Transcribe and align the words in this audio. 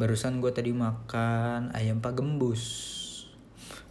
barusan 0.00 0.40
gue 0.40 0.48
tadi 0.48 0.72
makan 0.72 1.76
ayam 1.76 2.00
pak 2.00 2.16
gembus. 2.16 2.64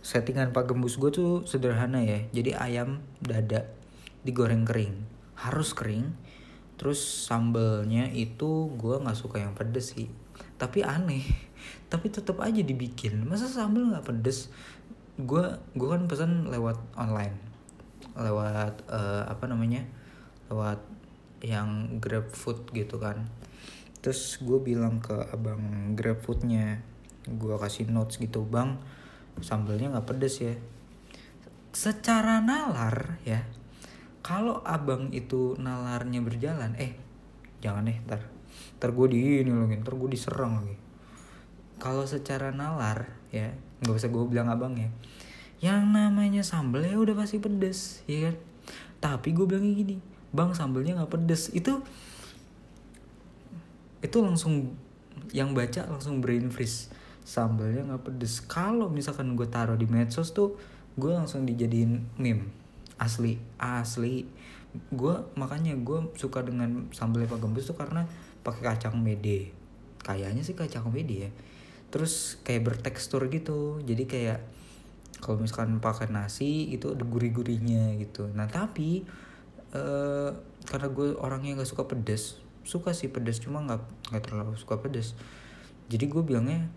Settingan 0.01 0.49
pak 0.49 0.73
gembus 0.73 0.97
gue 0.97 1.13
tuh 1.13 1.45
sederhana 1.45 2.01
ya. 2.01 2.25
Jadi 2.33 2.57
ayam 2.57 3.05
dada 3.21 3.69
digoreng 4.25 4.65
kering. 4.65 5.05
Harus 5.37 5.77
kering 5.77 6.17
terus 6.81 6.97
sambelnya 7.29 8.09
itu 8.09 8.73
gue 8.73 8.95
nggak 8.97 9.13
suka 9.13 9.37
yang 9.37 9.53
pedes 9.53 9.93
sih. 9.93 10.09
Tapi 10.57 10.81
aneh 10.81 11.21
tapi 11.93 12.09
tetap 12.09 12.41
aja 12.41 12.65
dibikin. 12.65 13.29
Masa 13.29 13.45
sambel 13.45 13.93
nggak 13.93 14.09
pedes? 14.09 14.49
Gue 15.21 15.61
gue 15.77 15.87
kan 15.93 16.09
pesan 16.09 16.49
lewat 16.49 16.81
online. 16.97 17.37
Lewat 18.17 18.81
uh, 18.89 19.29
apa 19.29 19.45
namanya? 19.45 19.85
Lewat 20.49 20.81
yang 21.45 22.01
grab 22.01 22.33
food 22.33 22.65
gitu 22.73 22.97
kan 22.97 23.29
terus 23.99 24.39
gue 24.39 24.59
bilang 24.63 25.03
ke 25.03 25.11
abang 25.35 25.91
grab 25.95 26.23
foodnya 26.23 26.79
gue 27.27 27.55
kasih 27.59 27.91
notes 27.91 28.15
gitu 28.15 28.47
bang 28.47 28.79
sambelnya 29.43 29.91
nggak 29.95 30.07
pedes 30.07 30.35
ya. 30.43 30.55
Secara 31.69 32.41
nalar 32.41 33.21
ya 33.23 33.45
kalau 34.19 34.59
abang 34.67 35.13
itu 35.15 35.55
nalarnya 35.55 36.19
berjalan 36.19 36.75
eh 36.75 36.97
jangan 37.63 37.87
deh 37.87 37.97
ntar 38.07 38.21
ntar 38.79 38.89
gue 38.91 39.07
di 39.11 39.43
ini 39.43 39.51
lagi 39.51 39.79
ntar 39.79 39.95
gue 39.95 40.09
diserang 40.11 40.63
lagi. 40.63 40.77
Kalau 41.79 42.03
secara 42.03 42.51
nalar 42.51 43.15
ya 43.31 43.51
nggak 43.83 43.95
usah 43.95 44.11
gue 44.11 44.23
bilang 44.27 44.51
abang 44.51 44.75
ya 44.75 44.89
yang 45.59 45.91
namanya 45.91 46.39
sambel 46.39 46.87
ya 46.87 46.95
udah 46.95 47.15
pasti 47.19 47.39
pedes 47.39 48.03
ya 48.07 48.31
kan? 48.31 48.35
Tapi 48.99 49.35
gue 49.35 49.45
bilangnya 49.47 49.75
gini 49.75 49.95
bang 50.31 50.51
sambelnya 50.55 50.99
nggak 50.99 51.11
pedes. 51.11 51.51
Itu 51.51 51.83
itu 53.99 54.17
langsung 54.23 54.75
yang 55.35 55.51
baca 55.51 55.85
langsung 55.87 56.23
brain 56.23 56.49
freeze. 56.49 56.91
Sambelnya 57.23 57.85
nggak 57.85 58.09
pedes. 58.09 58.41
Kalau 58.45 58.89
misalkan 58.89 59.35
gue 59.35 59.45
taruh 59.45 59.77
di 59.77 59.85
medsos 59.85 60.31
tuh 60.31 60.55
gue 60.95 61.11
langsung 61.11 61.45
dijadiin 61.45 62.17
meme. 62.17 62.49
Asli 62.97 63.37
asli. 63.59 64.25
Gue 64.93 65.15
makanya 65.35 65.75
gue 65.77 66.13
suka 66.15 66.45
dengan 66.45 66.89
sambal 66.93 67.25
pak 67.25 67.41
gembus 67.41 67.69
tuh 67.69 67.77
karena 67.77 68.07
pakai 68.41 68.75
kacang 68.75 68.97
mede. 68.97 69.51
Kayaknya 70.01 70.41
sih 70.41 70.55
kacang 70.55 70.89
mede 70.89 71.29
ya. 71.29 71.31
Terus 71.91 72.39
kayak 72.41 72.73
bertekstur 72.73 73.27
gitu. 73.29 73.83
Jadi 73.83 74.07
kayak 74.07 74.39
kalau 75.19 75.43
misalkan 75.43 75.83
pakai 75.83 76.07
nasi 76.07 76.71
itu 76.71 76.95
ada 76.95 77.03
gurih-gurihnya 77.03 77.99
gitu. 77.99 78.31
Nah 78.31 78.47
tapi 78.47 79.03
uh, 79.75 80.31
karena 80.65 80.87
gue 80.89 81.07
orangnya 81.19 81.59
nggak 81.59 81.69
suka 81.69 81.85
pedes 81.85 82.39
suka 82.69 82.93
sih 82.93 83.09
pedes 83.09 83.41
cuma 83.41 83.65
nggak 83.65 83.81
nggak 84.13 84.23
terlalu 84.29 84.53
suka 84.53 84.77
pedes 84.77 85.17
jadi 85.89 86.05
gue 86.05 86.21
bilangnya 86.21 86.69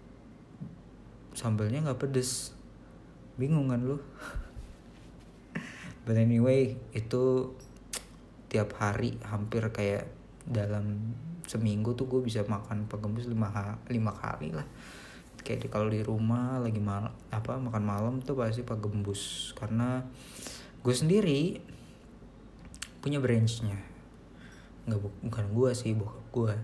sambalnya 1.37 1.84
nggak 1.84 2.01
pedes 2.01 2.57
bingung 3.37 3.69
kan 3.69 3.84
lu? 3.84 3.97
But 6.09 6.17
anyway 6.17 6.81
itu 6.97 7.53
tiap 8.49 8.73
hari 8.81 9.21
hampir 9.29 9.69
kayak 9.69 10.09
dalam 10.49 11.12
seminggu 11.45 11.93
tuh 11.93 12.09
gue 12.09 12.21
bisa 12.25 12.41
makan 12.45 12.89
penggembus 12.89 13.29
lima, 13.29 13.53
lima 13.93 14.12
kali 14.17 14.56
lah. 14.56 14.65
Kayak 15.45 15.61
di, 15.61 15.69
kalau 15.69 15.93
di 15.93 16.01
rumah 16.01 16.56
lagi 16.56 16.81
mal 16.81 17.12
apa 17.29 17.61
makan 17.61 17.84
malam 17.84 18.15
tuh 18.25 18.39
pasti 18.39 18.65
pak 18.65 18.81
gembus 18.81 19.53
karena 19.59 20.06
gue 20.81 20.95
sendiri 20.95 21.61
punya 23.03 23.19
branchnya 23.19 23.92
nggak 24.88 25.00
bukan 25.22 25.47
gue 25.55 25.70
sih 25.75 25.92
bokap 25.94 26.27
gue 26.33 26.55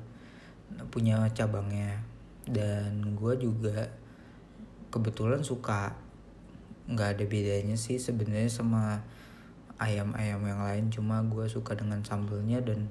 punya 0.90 1.24
cabangnya. 1.32 2.02
Dan 2.48 3.14
gue 3.16 3.34
juga 3.36 3.92
kebetulan 4.88 5.44
suka 5.44 5.92
nggak 6.88 7.20
ada 7.20 7.24
bedanya 7.28 7.76
sih 7.76 8.00
sebenarnya 8.00 8.48
sama 8.48 9.04
ayam-ayam 9.76 10.40
yang 10.42 10.60
lain. 10.64 10.84
Cuma 10.88 11.20
gue 11.26 11.46
suka 11.46 11.76
dengan 11.76 12.00
sambelnya 12.02 12.64
dan 12.64 12.90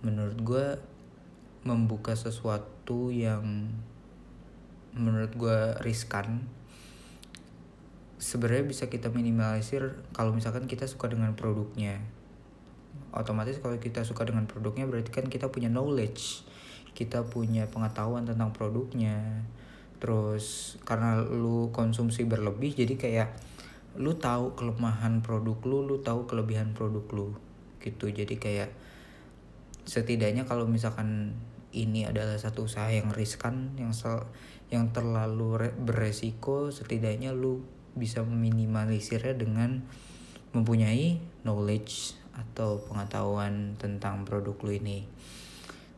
menurut 0.00 0.38
gue 0.40 0.66
membuka 1.66 2.14
sesuatu 2.14 3.10
yang 3.10 3.74
menurut 4.96 5.34
gue 5.36 5.58
riskan 5.84 6.48
sebenarnya 8.16 8.64
bisa 8.64 8.84
kita 8.88 9.12
minimalisir 9.12 10.00
kalau 10.16 10.32
misalkan 10.32 10.64
kita 10.64 10.88
suka 10.88 11.12
dengan 11.12 11.36
produknya 11.36 12.00
otomatis 13.14 13.58
kalau 13.62 13.78
kita 13.78 14.02
suka 14.02 14.26
dengan 14.26 14.48
produknya 14.48 14.86
berarti 14.88 15.10
kan 15.12 15.26
kita 15.26 15.50
punya 15.50 15.70
knowledge. 15.70 16.46
Kita 16.96 17.28
punya 17.28 17.68
pengetahuan 17.68 18.24
tentang 18.24 18.50
produknya. 18.56 19.44
Terus 20.00 20.76
karena 20.84 21.20
lu 21.20 21.70
konsumsi 21.72 22.24
berlebih 22.24 22.72
jadi 22.72 22.94
kayak 22.96 23.28
lu 23.96 24.16
tahu 24.16 24.52
kelemahan 24.56 25.24
produk 25.24 25.56
lu 25.64 25.84
lu 25.84 25.96
tahu 26.00 26.28
kelebihan 26.28 26.72
produk 26.72 27.04
lu. 27.12 27.28
Gitu. 27.80 28.12
Jadi 28.12 28.36
kayak 28.40 28.70
setidaknya 29.86 30.44
kalau 30.44 30.66
misalkan 30.66 31.38
ini 31.76 32.08
adalah 32.08 32.34
satu 32.40 32.66
usaha 32.66 32.88
yang 32.90 33.12
riskan 33.14 33.76
yang 33.78 33.92
sel 33.94 34.26
yang 34.72 34.90
terlalu 34.90 35.70
beresiko 35.78 36.74
setidaknya 36.74 37.30
lu 37.30 37.62
bisa 37.94 38.26
meminimalisirnya 38.26 39.38
dengan 39.38 39.86
mempunyai 40.50 41.22
knowledge 41.46 42.18
atau 42.36 42.84
pengetahuan 42.84 43.80
tentang 43.80 44.28
produk 44.28 44.56
lu 44.60 44.76
ini. 44.76 45.08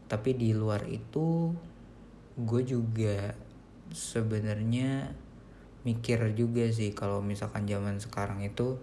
Tapi 0.06 0.38
di 0.38 0.54
luar 0.54 0.87
itu 0.87 1.50
gue 2.38 2.62
juga 2.62 3.34
sebenarnya 3.91 5.10
mikir 5.82 6.32
juga 6.38 6.71
sih 6.71 6.94
kalau 6.94 7.19
misalkan 7.19 7.66
zaman 7.66 7.99
sekarang 7.99 8.47
itu 8.47 8.78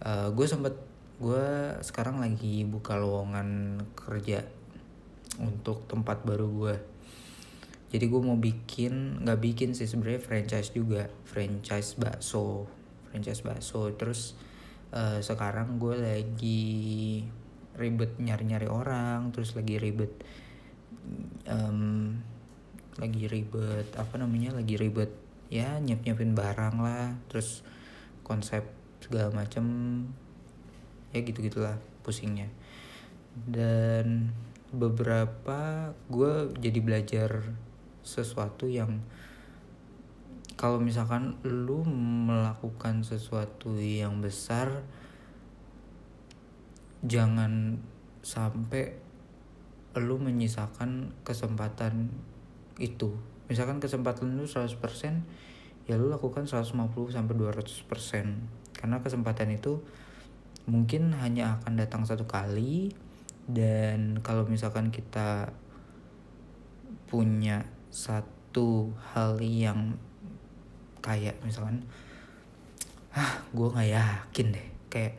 uh, 0.00 0.32
gue 0.32 0.46
sempet 0.48 0.72
gue 1.20 1.76
sekarang 1.84 2.24
lagi 2.24 2.64
buka 2.64 2.96
lowongan 2.96 3.80
kerja 3.92 4.40
untuk 5.36 5.84
tempat 5.84 6.24
baru 6.24 6.48
gue 6.48 6.74
jadi 7.90 8.06
gue 8.06 8.20
mau 8.22 8.38
bikin 8.38 9.26
nggak 9.26 9.40
bikin 9.42 9.74
sih 9.74 9.90
sebenarnya 9.90 10.22
franchise 10.22 10.70
juga. 10.70 11.10
Franchise 11.26 11.98
bakso 11.98 12.70
franchise 13.10 13.42
bakso. 13.42 13.90
Terus 13.98 14.38
uh, 14.94 15.18
sekarang 15.22 15.78
gue 15.78 15.96
lagi 15.96 16.72
ribet 17.78 18.18
nyari-nyari 18.20 18.68
orang 18.68 19.32
terus 19.32 19.56
lagi 19.56 19.80
ribet 19.80 20.12
um, 21.48 22.18
lagi 23.00 23.24
ribet 23.30 23.88
apa 23.96 24.20
namanya 24.20 24.52
lagi 24.52 24.76
ribet 24.76 25.10
ya 25.50 25.80
nyiap 25.80 26.04
nyiapin 26.04 26.36
barang 26.36 26.76
lah 26.78 27.16
terus 27.32 27.64
konsep 28.22 28.62
segala 29.02 29.34
macem 29.34 29.64
ya 31.10 31.18
gitu 31.26 31.42
gitulah 31.42 31.74
pusingnya. 32.06 32.46
Dan 33.34 34.30
beberapa 34.70 35.90
gue 36.06 36.54
jadi 36.62 36.78
belajar 36.78 37.30
sesuatu 38.06 38.70
yang 38.70 39.02
kalau 40.60 40.76
misalkan 40.76 41.40
lu 41.40 41.80
melakukan 42.28 43.00
sesuatu 43.00 43.80
yang 43.80 44.20
besar 44.20 44.84
jangan 47.00 47.80
sampai 48.20 48.92
lu 49.96 50.20
menyisakan 50.20 51.16
kesempatan 51.24 52.12
itu. 52.76 53.16
Misalkan 53.48 53.80
kesempatan 53.80 54.36
lu 54.36 54.44
100% 54.44 54.76
ya 55.88 55.96
lu 55.96 56.12
lakukan 56.12 56.44
150 56.44 56.76
sampai 57.08 57.34
200% 57.40 58.76
karena 58.76 58.96
kesempatan 59.00 59.48
itu 59.56 59.80
mungkin 60.68 61.16
hanya 61.16 61.56
akan 61.56 61.80
datang 61.80 62.04
satu 62.04 62.28
kali 62.28 62.92
dan 63.48 64.20
kalau 64.20 64.44
misalkan 64.44 64.92
kita 64.92 65.56
punya 67.10 67.66
satu 67.90 68.94
hal 69.16 69.42
yang 69.42 69.98
kayak 71.00 71.40
misalkan 71.44 71.84
ah 73.10 73.42
gue 73.50 73.66
nggak 73.66 73.90
yakin 73.90 74.46
deh 74.54 74.66
kayak 74.86 75.14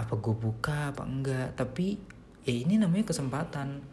apa 0.00 0.14
gue 0.16 0.32
buka 0.32 0.96
apa 0.96 1.04
enggak? 1.04 1.52
Tapi 1.60 2.00
ya 2.48 2.54
ini 2.56 2.80
namanya 2.80 3.12
kesempatan. 3.12 3.84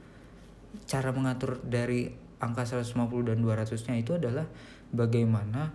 Cara 0.88 1.10
mengatur 1.12 1.60
dari 1.68 2.08
angka 2.40 2.64
150 2.64 3.28
dan 3.28 3.38
200 3.44 3.88
nya 3.92 3.96
itu 4.00 4.12
adalah 4.16 4.46
bagaimana 4.94 5.74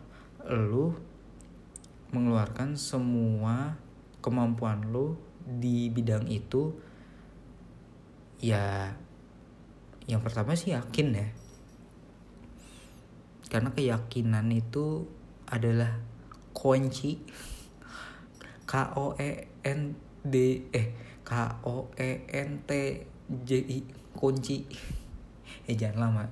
lu 0.49 0.95
mengeluarkan 2.17 2.77
semua 2.81 3.77
kemampuan 4.25 4.89
lu 4.89 5.21
di 5.45 5.93
bidang 5.93 6.25
itu. 6.33 6.73
Ya 8.41 8.97
yang 10.09 10.25
pertama 10.25 10.59
sih 10.59 10.75
yakin 10.75 11.09
ya 11.15 11.29
karena 13.53 13.69
keyakinan 13.77 14.49
itu 14.49 15.05
adalah 15.45 16.01
kunci. 16.57 17.21
K 18.65 18.73
O 18.97 19.13
E 19.21 19.53
N 19.61 19.93
D 20.25 20.65
eh 20.73 20.97
K 21.21 21.61
O 21.69 21.93
E 21.93 22.25
N 22.33 22.65
T 22.65 22.71
J 23.45 23.51
I 23.61 23.85
kunci. 24.17 24.65
Eh 25.69 25.77
jangan 25.77 26.09
lama. 26.09 26.25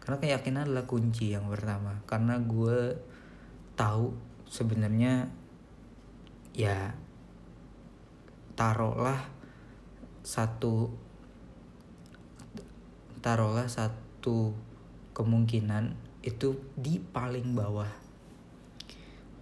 Karena 0.00 0.16
keyakinan 0.16 0.64
adalah 0.64 0.88
kunci 0.88 1.36
yang 1.36 1.44
pertama. 1.52 2.00
Karena 2.08 2.40
gue 2.40 2.96
tahu 3.76 4.16
sebenarnya 4.48 5.28
ya 6.56 6.96
taruhlah 8.56 9.28
satu 10.24 10.88
taruhlah 13.20 13.68
satu 13.68 14.56
kemungkinan 15.12 16.05
itu 16.26 16.58
di 16.74 16.98
paling 16.98 17.54
bawah. 17.54 17.86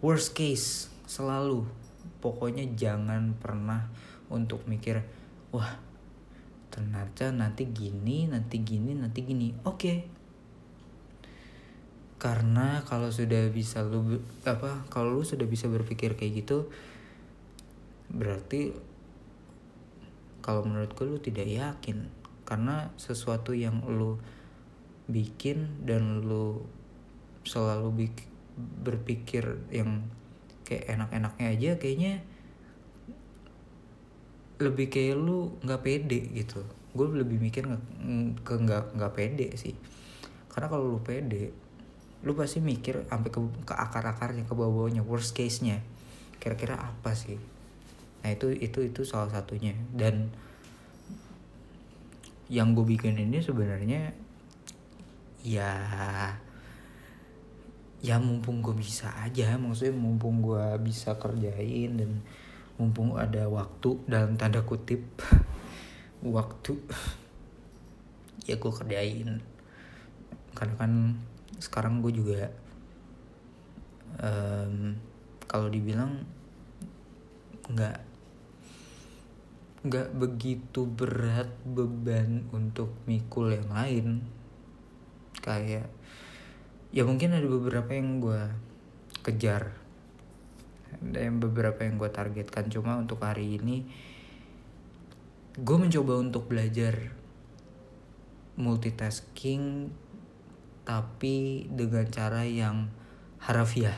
Worst 0.05 0.37
case 0.37 0.93
selalu. 1.09 1.65
Pokoknya 2.21 2.69
jangan 2.77 3.33
pernah 3.41 3.89
untuk 4.29 4.69
mikir 4.69 5.01
wah 5.49 5.81
ternyata 6.69 7.31
nanti 7.31 7.71
gini 7.73 8.29
nanti 8.29 8.61
gini 8.61 8.93
nanti 8.93 9.21
gini. 9.25 9.49
Oke. 9.65 9.81
Okay. 9.81 9.99
karena 12.15 12.81
kalau 12.89 13.13
sudah 13.13 13.53
bisa 13.53 13.85
lu 13.85 14.17
apa 14.49 14.89
kalau 14.89 15.13
lu 15.13 15.29
sudah 15.29 15.45
bisa 15.45 15.69
berpikir 15.69 16.17
kayak 16.17 16.41
gitu 16.41 16.73
berarti 18.09 18.73
kalau 20.45 20.61
menurut 20.61 20.93
gue 20.93 21.09
lu 21.09 21.17
tidak 21.17 21.49
yakin. 21.49 22.13
Karena 22.45 22.93
sesuatu 23.01 23.57
yang 23.57 23.81
lu 23.89 24.21
bikin 25.05 25.85
dan 25.85 26.25
lu 26.25 26.65
selalu 27.45 28.05
bik 28.05 28.17
berpikir 28.57 29.45
yang 29.69 30.09
kayak 30.65 30.97
enak-enaknya 30.97 31.47
aja 31.53 31.71
kayaknya 31.77 32.25
lebih 34.63 34.89
kayak 34.89 35.19
lu 35.19 35.59
nggak 35.61 35.83
pede 35.83 36.21
gitu. 36.33 36.63
Gue 36.95 37.11
lebih 37.11 37.43
mikir 37.43 37.67
ke 38.47 38.55
nggak 38.55 38.97
nggak 38.97 39.13
pede 39.13 39.53
sih. 39.59 39.75
Karena 40.49 40.71
kalau 40.71 40.97
lu 40.97 41.01
pede 41.03 41.53
lu 42.25 42.33
pasti 42.33 42.57
mikir 42.65 43.05
sampai 43.05 43.29
ke, 43.29 43.41
ke 43.69 43.75
akar 43.77 44.01
akarnya 44.09 44.49
ke 44.49 44.57
bawah 44.57 44.89
bawahnya 44.89 45.05
worst 45.05 45.37
case 45.37 45.61
nya 45.61 45.85
kira-kira 46.41 46.81
apa 46.81 47.13
sih? 47.13 47.37
Nah 48.25 48.33
itu 48.33 48.49
itu 48.57 48.81
itu 48.81 49.05
salah 49.05 49.29
satunya. 49.29 49.77
Dan 49.93 50.33
yang 52.49 52.73
gue 52.73 52.85
bikin 52.85 53.21
ini 53.21 53.45
sebenarnya 53.45 54.17
ya 55.45 55.71
ya 58.05 58.17
mumpung 58.21 58.65
gue 58.65 58.77
bisa 58.77 59.13
aja 59.21 59.57
maksudnya 59.61 59.97
mumpung 59.97 60.41
gue 60.45 60.65
bisa 60.81 61.17
kerjain 61.17 62.01
dan 62.01 62.25
mumpung 62.75 63.15
ada 63.15 63.47
waktu 63.47 64.03
dalam 64.09 64.35
tanda 64.35 64.67
kutip 64.67 65.05
waktu 66.25 66.75
ya 68.45 68.61
gue 68.61 68.73
kerjain. 68.73 69.41
Karena 70.55 70.75
kan 70.79 70.93
sekarang 71.59 72.05
gue 72.05 72.13
juga 72.13 72.51
um, 74.21 74.99
kalau 75.49 75.69
dibilang 75.71 76.25
nggak 77.65 77.99
nggak 79.85 80.09
begitu 80.17 80.89
berat 80.89 81.49
beban 81.65 82.49
untuk 82.53 82.93
mikul 83.05 83.53
yang 83.53 83.69
lain 83.69 84.25
kayak 85.43 85.89
ya 86.95 87.03
mungkin 87.03 87.35
ada 87.35 87.47
beberapa 87.47 87.91
yang 87.91 88.23
gue 88.23 88.43
kejar. 89.25 89.75
Ada 91.03 91.27
yang 91.27 91.43
beberapa 91.43 91.83
yang 91.83 91.99
gue 91.99 92.11
targetkan. 92.13 92.71
Cuma 92.71 92.95
untuk 93.01 93.25
hari 93.25 93.59
ini 93.59 93.83
gue 95.55 95.77
mencoba 95.79 96.19
untuk 96.19 96.51
belajar 96.51 97.15
multitasking 98.55 99.91
tapi 100.87 101.67
dengan 101.71 102.07
cara 102.11 102.47
yang 102.47 102.93
harafiah. 103.43 103.97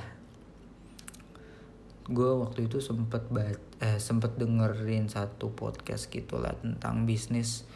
Gue 2.06 2.30
waktu 2.38 2.70
itu 2.70 2.78
sempet 2.78 3.26
bat 3.28 3.58
eh, 3.82 3.98
sempet 3.98 4.38
dengerin 4.38 5.10
satu 5.10 5.52
podcast 5.52 6.08
gitulah 6.08 6.54
tentang 6.56 7.04
bisnis 7.04 7.66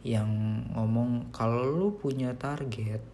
yang 0.00 0.28
ngomong 0.72 1.28
kalau 1.28 1.68
lu 1.68 1.88
punya 2.00 2.32
target 2.40 3.04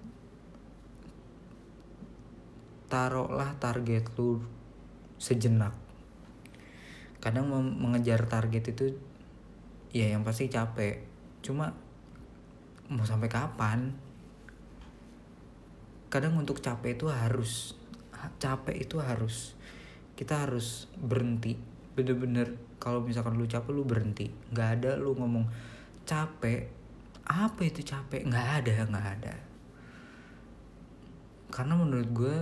taruhlah 2.86 3.58
target 3.58 4.06
lu 4.14 4.38
sejenak. 5.18 5.74
Kadang 7.18 7.50
mengejar 7.50 8.30
target 8.30 8.70
itu 8.70 8.94
ya 9.90 10.14
yang 10.14 10.22
pasti 10.22 10.46
capek. 10.46 11.02
Cuma 11.42 11.74
mau 12.86 13.02
sampai 13.02 13.26
kapan? 13.26 13.90
Kadang 16.06 16.38
untuk 16.38 16.62
capek 16.62 16.94
itu 16.94 17.10
harus 17.10 17.74
capek 18.38 18.86
itu 18.86 19.02
harus 19.02 19.58
kita 20.14 20.46
harus 20.46 20.86
berhenti. 20.94 21.58
Bener-bener 21.98 22.54
kalau 22.78 23.02
misalkan 23.02 23.34
lu 23.34 23.50
capek 23.50 23.74
lu 23.74 23.82
berhenti. 23.82 24.30
Nggak 24.54 24.68
ada 24.80 24.90
lu 24.94 25.18
ngomong 25.18 25.50
capek. 26.06 26.70
Apa 27.26 27.60
itu 27.66 27.82
capek? 27.82 28.22
Nggak 28.24 28.48
ada 28.62 28.74
nggak 28.86 29.06
ada. 29.18 29.34
Karena 31.50 31.74
menurut 31.74 32.08
gue 32.14 32.38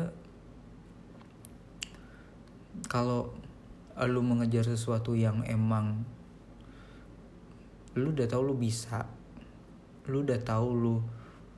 kalau 2.93 3.32
lu 4.05 4.20
mengejar 4.20 4.66
sesuatu 4.69 5.16
yang 5.16 5.40
emang 5.49 6.05
lu 7.94 8.11
udah 8.11 8.26
tahu 8.26 8.50
lu 8.50 8.55
bisa 8.58 9.06
lu 10.11 10.26
udah 10.26 10.37
tahu 10.43 10.69
lu 10.75 10.96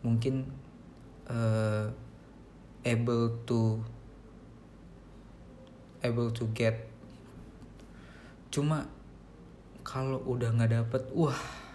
mungkin 0.04 0.46
uh, 1.26 1.90
able 2.86 3.34
to 3.42 3.82
able 6.06 6.30
to 6.30 6.46
get. 6.54 6.86
Cuma 8.54 8.86
kalau 9.82 10.22
udah 10.22 10.54
nggak 10.54 10.70
dapet 10.70 11.02
wah 11.10 11.65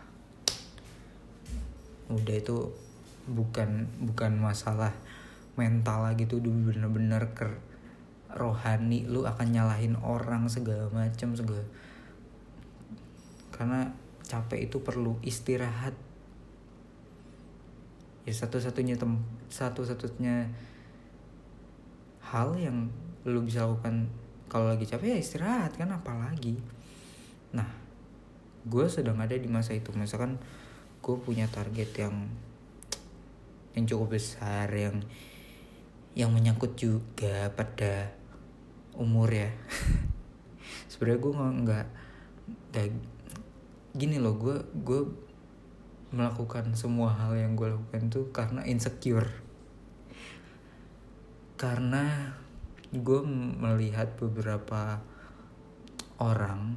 udah 2.11 2.35
itu 2.35 2.57
bukan 3.29 3.87
bukan 4.03 4.37
masalah 4.37 4.91
mental 5.55 6.07
lagi 6.07 6.25
tuh 6.25 6.41
bener-bener 6.41 7.31
ker 7.37 7.59
rohani 8.31 9.03
lu 9.07 9.27
akan 9.27 9.47
nyalahin 9.51 9.99
orang 9.99 10.47
segala 10.47 10.87
macam 10.91 11.35
segala 11.35 11.63
karena 13.51 13.93
capek 14.25 14.71
itu 14.71 14.81
perlu 14.81 15.19
istirahat. 15.21 15.93
Ya 18.23 18.33
satu-satunya 18.33 18.95
tem 18.95 19.19
satu-satunya 19.53 20.47
hal 22.25 22.55
yang 22.55 22.87
lu 23.27 23.43
bisa 23.43 23.67
lakukan 23.67 24.07
kalau 24.47 24.71
lagi 24.71 24.87
capek 24.87 25.13
ya 25.13 25.17
istirahat 25.21 25.75
kan 25.75 25.91
apalagi. 25.91 26.57
Nah 27.51 27.67
gue 28.65 28.85
sedang 28.87 29.19
ada 29.19 29.37
di 29.37 29.45
masa 29.51 29.75
itu. 29.75 29.93
Misalkan 29.93 30.41
gue 31.01 31.15
punya 31.17 31.49
target 31.49 31.89
yang 31.97 32.29
yang 33.73 33.85
cukup 33.89 34.21
besar 34.21 34.69
yang 34.69 35.01
yang 36.13 36.29
menyangkut 36.29 36.77
juga 36.77 37.49
pada 37.55 38.13
umur 38.93 39.31
ya. 39.31 39.49
Sebenarnya 40.91 41.19
gue 41.23 41.33
nggak 41.33 41.87
nggak 42.71 42.87
gini 43.95 44.21
loh 44.21 44.35
gue 44.37 44.57
gue 44.85 45.01
melakukan 46.11 46.75
semua 46.75 47.15
hal 47.15 47.39
yang 47.39 47.55
gue 47.55 47.71
lakukan 47.71 48.11
tuh 48.11 48.29
karena 48.29 48.61
insecure. 48.67 49.31
Karena 51.55 52.35
gue 52.91 53.21
melihat 53.63 54.19
beberapa 54.19 54.99
orang 56.19 56.75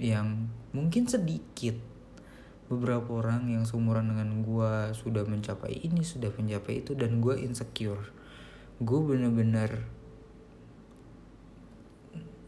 yang 0.00 0.48
mungkin 0.72 1.04
sedikit 1.04 1.95
beberapa 2.66 3.22
orang 3.22 3.46
yang 3.46 3.62
seumuran 3.62 4.10
dengan 4.10 4.42
gue 4.42 4.72
sudah 4.94 5.22
mencapai 5.22 5.86
ini 5.86 6.02
sudah 6.02 6.34
mencapai 6.34 6.82
itu 6.82 6.98
dan 6.98 7.22
gue 7.22 7.38
insecure. 7.38 8.10
Gue 8.82 9.00
bener-bener 9.02 9.86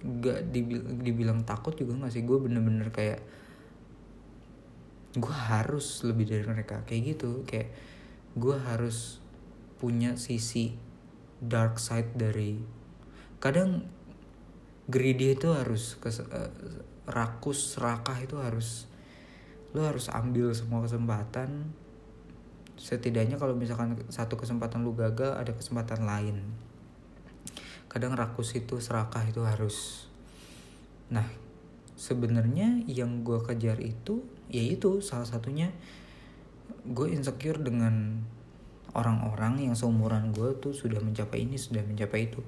gak 0.02 0.50
dibilang, 0.50 0.98
dibilang 1.02 1.40
takut 1.46 1.74
juga 1.78 2.06
gak 2.06 2.18
sih? 2.18 2.26
Gue 2.26 2.42
bener-bener 2.42 2.90
kayak 2.90 3.22
gue 5.14 5.36
harus 5.50 6.02
lebih 6.02 6.26
dari 6.26 6.44
mereka. 6.44 6.82
Kayak 6.82 7.16
gitu 7.16 7.46
kayak 7.46 7.70
gue 8.34 8.56
harus 8.58 9.22
punya 9.78 10.18
sisi 10.18 10.74
dark 11.38 11.78
side 11.78 12.18
dari 12.18 12.58
kadang 13.38 13.86
greedy 14.90 15.38
itu 15.38 15.54
harus 15.54 15.94
kes, 16.02 16.26
uh, 16.26 16.50
rakus 17.06 17.78
serakah 17.78 18.18
itu 18.18 18.36
harus 18.42 18.90
lo 19.76 19.84
harus 19.84 20.08
ambil 20.08 20.52
semua 20.56 20.80
kesempatan. 20.84 21.72
Setidaknya 22.78 23.36
kalau 23.36 23.58
misalkan 23.58 23.98
satu 24.08 24.38
kesempatan 24.38 24.86
lu 24.86 24.94
gagal 24.94 25.34
ada 25.34 25.50
kesempatan 25.50 26.06
lain. 26.06 26.40
Kadang 27.90 28.14
rakus 28.14 28.54
itu 28.54 28.78
serakah 28.78 29.26
itu 29.26 29.42
harus. 29.42 30.08
Nah 31.10 31.26
sebenarnya 31.98 32.86
yang 32.86 33.26
gue 33.26 33.42
kejar 33.42 33.82
itu 33.82 34.22
ya 34.46 34.62
itu 34.62 35.02
salah 35.02 35.26
satunya 35.26 35.74
gue 36.86 37.10
insecure 37.10 37.58
dengan 37.58 38.22
orang-orang 38.94 39.68
yang 39.68 39.74
seumuran 39.74 40.32
gue 40.32 40.56
tuh 40.62 40.72
sudah 40.72 41.02
mencapai 41.02 41.44
ini 41.44 41.60
sudah 41.60 41.84
mencapai 41.84 42.30
itu. 42.32 42.40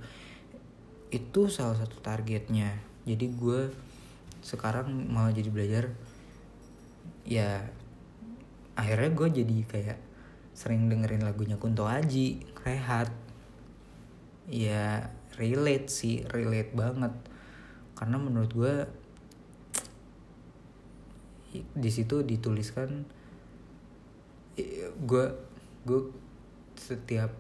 Itu 1.11 1.51
salah 1.51 1.77
satu 1.77 1.99
targetnya. 2.01 2.81
Jadi 3.05 3.27
gue 3.35 3.69
sekarang 4.41 4.89
mau 5.11 5.29
jadi 5.29 5.51
belajar 5.53 5.93
ya 7.25 7.63
akhirnya 8.75 9.11
gue 9.13 9.29
jadi 9.45 9.57
kayak 9.69 9.99
sering 10.57 10.93
dengerin 10.93 11.25
lagunya 11.25 11.57
Kunto 11.57 11.89
Aji 11.89 12.45
rehat. 12.67 13.09
Ya 14.51 15.09
relate 15.39 15.89
sih 15.89 16.27
relate 16.29 16.77
banget. 16.77 17.15
Karena 17.97 18.17
menurut 18.21 18.51
gue 18.53 18.75
di 21.55 21.91
situ 21.91 22.23
dituliskan 22.23 23.09
gue 25.01 25.25
gue 25.83 26.01
setiap 26.79 27.33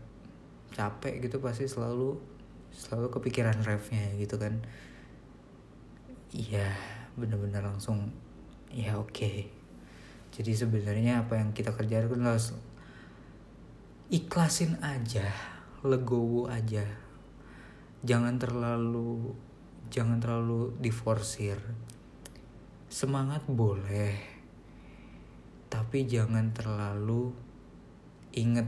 capek 0.74 1.28
gitu 1.28 1.38
pasti 1.38 1.68
selalu 1.68 2.18
selalu 2.72 3.12
kepikiran 3.12 3.60
refnya 3.66 4.16
gitu 4.16 4.40
kan. 4.40 4.64
Iya 6.30 6.72
bener-bener 7.18 7.60
langsung 7.60 8.14
ya 8.70 8.96
oke. 8.96 9.12
okay. 9.12 9.59
Jadi 10.30 10.52
sebenarnya 10.54 11.26
apa 11.26 11.42
yang 11.42 11.50
kita 11.50 11.74
kerjakan 11.74 12.22
harus 12.22 12.54
ikhlasin 14.10 14.78
aja 14.82 15.26
legowo 15.82 16.46
aja. 16.46 16.84
Jangan 18.04 18.36
terlalu 18.36 19.34
jangan 19.90 20.22
terlalu 20.22 20.76
diforsir. 20.78 21.58
Semangat 22.90 23.46
boleh 23.46 24.40
tapi 25.70 26.02
jangan 26.02 26.50
terlalu 26.50 27.30
inget 28.34 28.66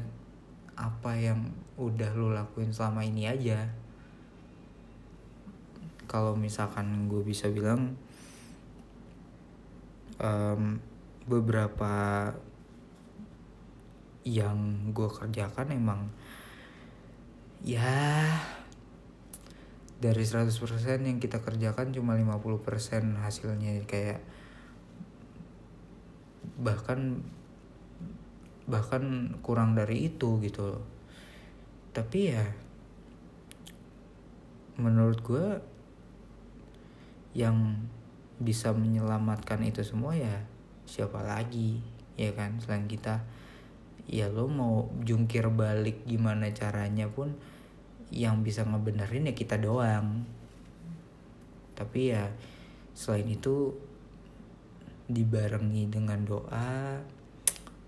apa 0.79 1.19
yang 1.19 1.51
udah 1.75 2.15
lo 2.15 2.31
lakuin 2.31 2.71
selama 2.71 3.03
ini 3.03 3.27
aja. 3.27 3.67
Kalau 6.07 6.39
misalkan 6.39 7.11
gue 7.11 7.23
bisa 7.27 7.51
bilang 7.51 7.99
um, 10.23 10.79
beberapa 11.27 12.31
yang 14.23 14.91
gue 14.95 15.11
kerjakan 15.11 15.75
emang 15.75 16.11
ya 17.63 18.27
dari 20.03 20.25
100% 20.27 20.51
yang 21.07 21.19
kita 21.23 21.39
kerjakan 21.43 21.95
cuma 21.95 22.19
50% 22.19 23.23
hasilnya. 23.23 23.87
Kayak 23.87 24.23
bahkan 26.59 27.23
bahkan 28.67 29.35
kurang 29.43 29.75
dari 29.75 30.07
itu 30.07 30.39
gitu 30.39 30.79
tapi 31.93 32.33
ya 32.33 32.47
menurut 34.81 35.19
gue 35.21 35.47
yang 37.37 37.85
bisa 38.41 38.73
menyelamatkan 38.73 39.61
itu 39.67 39.85
semua 39.85 40.17
ya 40.17 40.47
siapa 40.93 41.25
lagi 41.25 41.81
ya 42.21 42.37
kan? 42.37 42.61
Selain 42.61 42.85
kita 42.85 43.25
ya 44.05 44.29
lo 44.29 44.45
mau 44.45 44.93
jungkir 45.01 45.49
balik 45.49 46.05
gimana 46.05 46.53
caranya 46.53 47.09
pun 47.09 47.33
yang 48.13 48.45
bisa 48.45 48.69
ngebenerin 48.69 49.33
ya 49.33 49.33
kita 49.33 49.57
doang. 49.57 50.29
Tapi 51.73 52.13
ya 52.13 52.29
selain 52.93 53.25
itu 53.33 53.73
dibarengi 55.09 55.89
dengan 55.89 56.21
doa 56.29 57.01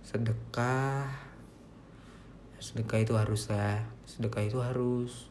sedekah. 0.01 1.05
Sedekah 2.57 3.05
itu 3.05 3.13
harus 3.21 3.53
lah 3.53 3.85
sedekah 4.09 4.43
itu 4.49 4.59
harus. 4.65 5.29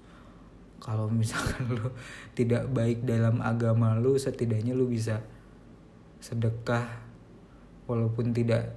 Kalau 0.77 1.09
misalkan 1.09 1.73
lu 1.73 1.89
tidak 2.37 2.69
baik 2.69 3.01
dalam 3.01 3.41
agama 3.41 3.97
lu 3.97 4.13
setidaknya 4.13 4.77
lu 4.77 4.85
bisa 4.85 5.25
sedekah 6.21 7.12
walaupun 7.85 8.31
tidak 8.31 8.75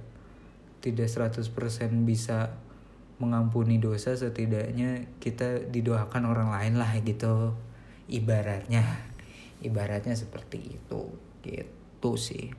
tidak 0.83 1.07
100% 1.09 1.43
bisa 2.05 2.53
mengampuni 3.17 3.81
dosa 3.81 4.13
setidaknya 4.13 5.09
kita 5.17 5.65
didoakan 5.67 6.29
orang 6.29 6.49
lain 6.53 6.73
lah 6.77 6.91
gitu. 7.01 7.57
Ibaratnya 8.07 8.85
ibaratnya 9.61 10.13
seperti 10.13 10.77
itu. 10.77 11.01
Gitu 11.41 12.11
sih. 12.13 12.53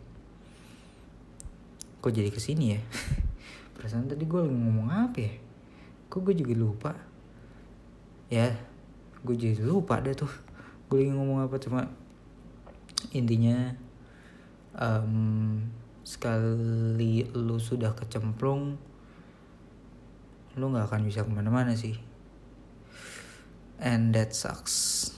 Kok 1.99 2.13
jadi 2.15 2.31
ke 2.31 2.43
sini 2.43 2.75
ya? 2.75 2.81
Perasaan 3.79 4.11
tadi 4.11 4.27
gue 4.27 4.43
ngomong 4.43 4.91
apa 4.91 5.19
ya? 5.23 5.35
Kok 6.11 6.21
gue 6.27 6.35
juga 6.35 6.55
lupa? 6.59 6.93
Ya 8.29 8.53
gue 9.23 9.35
jadi 9.35 9.63
lupa 9.63 10.03
deh 10.03 10.15
tuh. 10.15 10.31
Gue 10.91 11.05
lagi 11.07 11.13
ngomong 11.15 11.47
apa 11.47 11.57
cuma 11.63 11.87
intinya 13.15 13.79
um, 14.75 15.63
sekali 16.09 17.29
lu 17.37 17.61
sudah 17.61 17.93
kecemplung 17.93 18.81
lu 20.57 20.65
nggak 20.73 20.89
akan 20.89 21.05
bisa 21.05 21.21
ke 21.21 21.29
mana-mana 21.29 21.77
sih. 21.77 22.01
And 23.77 24.17
that 24.17 24.33
sucks 24.33 25.13